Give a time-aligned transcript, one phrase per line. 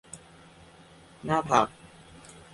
[1.25, 1.67] หน้าผาก